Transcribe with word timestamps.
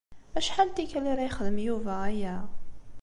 Acḥal 0.37 0.67
n 0.69 0.71
tikkal 0.75 1.05
ara 1.11 1.27
yexdem 1.27 1.57
Yuba 1.67 1.93
aya? 2.09 2.35